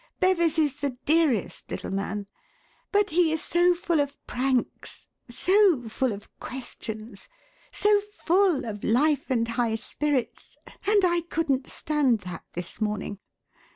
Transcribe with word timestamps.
Bevis 0.19 0.57
is 0.57 0.73
the 0.77 0.97
dearest 1.05 1.69
little 1.69 1.91
man! 1.91 2.25
But 2.91 3.11
he 3.11 3.31
is 3.31 3.43
so 3.43 3.75
full 3.75 3.99
of 4.01 4.17
pranks, 4.25 5.07
so 5.29 5.83
full 5.87 6.11
of 6.11 6.27
questions, 6.39 7.29
so 7.71 8.01
full 8.25 8.65
of 8.65 8.83
life 8.83 9.29
and 9.29 9.47
high 9.47 9.75
spirits 9.75 10.57
and 10.87 11.05
I 11.05 11.21
couldn't 11.29 11.69
stand 11.69 12.21
that 12.21 12.43
this 12.55 12.81
morning. 12.81 13.19